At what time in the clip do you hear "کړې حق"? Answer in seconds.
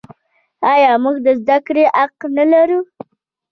1.67-2.17